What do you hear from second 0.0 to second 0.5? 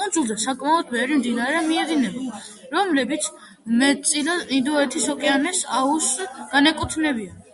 კუნძულზე